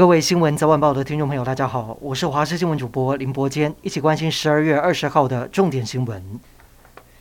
[0.00, 6.40] 各位新闻早晚报的听众朋友，大家好，我是华视新闻主播林伯坚，一起关心十二月二十号的重点新闻。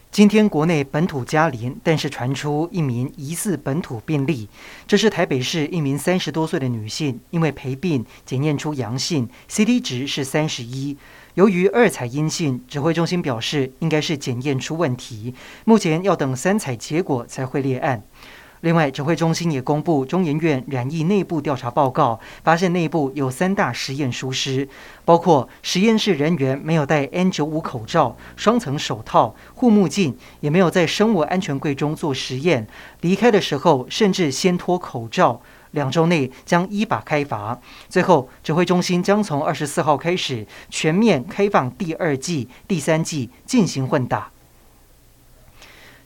[0.10, 4.48] 今天国内本土加零，但是传出一名疑似本土病例，
[4.88, 10.96] 这是台北市一名三十多岁的女性，因为陪病检验出阳性，CT 值是三十一，
[11.34, 18.02] 由于二采阴性，指挥中心表示应该是检验出问题，目前要等三采结果才会列案。
[18.62, 24.68] 另外，指挥中心也公布中研院染疫内部调查报告，发现内部有三大实验疏失，
[25.06, 32.68] 包括实验室人员没有戴 N95 口罩、双层手套、护目镜，也没有在生物安全柜中做实验，
[33.02, 35.42] 离开的时候甚至先脱口罩。
[35.72, 37.56] 两周内将依法开罚。
[37.90, 44.32] 最后，指挥中心将从二十四号开始全面开放第二剂、第三剂进行混打。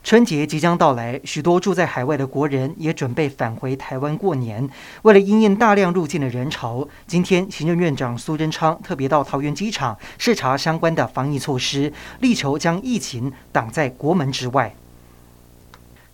[0.03, 4.69] 春节即将到来，许多住在海外的国人也准备返回台湾过年。
[5.03, 14.75] 为了应应大量入境的人潮，今天行政院长苏贞昌特别到桃园机场视察相关的防疫措施，力求将疫情挡在国门之外。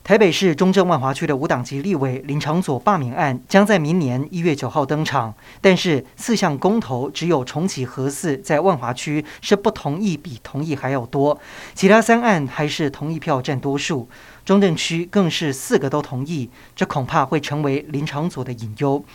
[0.03, 11.39] 台北市中正万华区的无党籍立委林长佐罢免案将在明年一月九号登场，但是四项公投只有重启核四在万华区是不同意比同意还要多，
[11.75, 14.09] 其他三案还是同意票占多数，
[14.43, 19.05] 中正区更是四个都同意，这恐怕会成为林长佐的隐忧。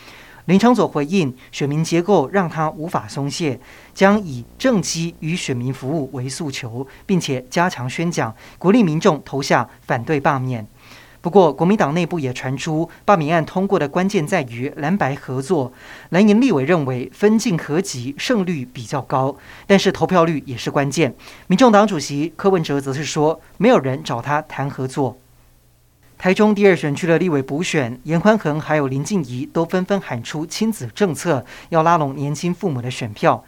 [0.45, 3.59] 林长佐回应，选民结构让他无法松懈，
[3.95, 10.65] 将以政绩与选民服务为诉求，并且加强宣讲，鼓励民众投下反对罢免。
[11.25, 15.73] 不过，国民党内部也传出罢免案通过的关键在于蓝白合作。
[16.09, 21.15] 蓝营立委认为分进合击胜率比较高，但是投票率也是关键。
[21.47, 25.17] 民众党主席柯文哲则是说，没有人找他谈合作。
[26.15, 33.43] 台中第二选区的立委补选，颜宽恒还有林静怡都纷纷喊出亲子政策，要拉拢年轻父母的选票。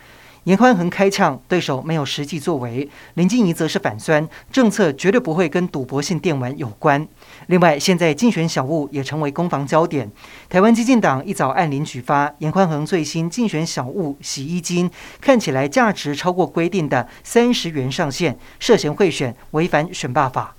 [0.48, 7.06] 严宽恒开呛，对手没有实际作为；林静怡则是反酸，政策绝对不会跟赌博性电玩有关。
[7.48, 10.10] 另外，现在竞选小物也成为攻防焦点。
[10.48, 20.57] 台湾激进党一早按铃举发严宽恒最新竞选小物洗衣精，看起来价值超过规定的三十元上限，涉嫌贿选，违反选罢法。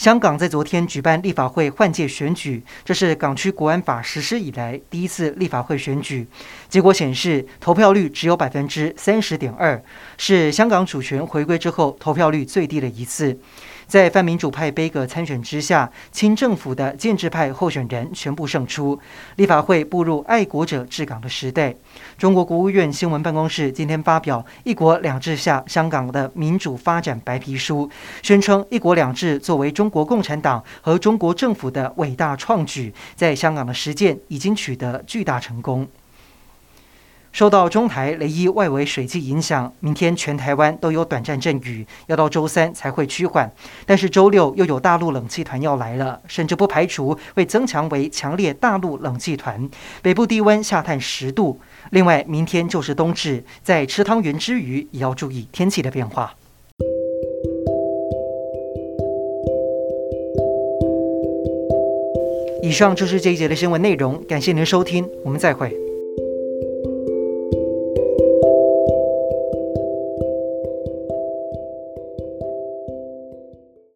[0.00, 6.26] 香港在昨天举办立法会换届选举，这是港区国安法实施以来第一次立法会选举。
[6.70, 9.78] 结果显示，投票率只有百分之三十点二，
[10.16, 13.38] 是香港主权回归之后投票率最低的一次。
[13.90, 18.96] 在泛民主派杯葛参选之下，亲政府的建制派候选人全部胜出，
[19.34, 21.74] 立法会步入爱国者治港的时代。
[22.16, 27.88] 中国国务院新闻办公室今天发表《一国两制下香港的民主发展白皮书》，
[28.22, 35.84] 宣称“一国两制”作为中国共产党和中国政府的伟大创举，在香港的实践已经取得巨大成功。
[37.32, 43.50] 受到中台雷伊外围水汽影响，明天全台湾都有短暂阵雨，要到周三才会趋缓。
[43.86, 49.70] 但是周六又有大陆冷气团要来了，甚至不排除会增强为强烈大陆冷气团，
[50.02, 51.58] 北部低温下探十度。
[51.90, 56.34] 另外，明天就是冬至，在吃汤圆之余，也要注意天气的变化。
[62.62, 65.89] 以上就是这一节的新闻内容，感谢您的收听，我们再会。